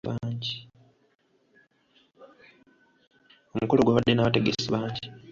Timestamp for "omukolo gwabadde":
3.53-4.13